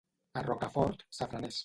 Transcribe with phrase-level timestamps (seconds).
[0.41, 1.59] A Rocafort, safraners.